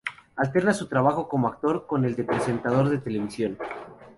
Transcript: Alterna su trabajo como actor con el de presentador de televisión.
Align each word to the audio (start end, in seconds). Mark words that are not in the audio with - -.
Alterna 0.35 0.73
su 0.73 0.87
trabajo 0.87 1.27
como 1.29 1.47
actor 1.47 1.85
con 1.85 2.05
el 2.05 2.15
de 2.15 2.23
presentador 2.23 2.89
de 2.89 2.97
televisión. 2.97 3.59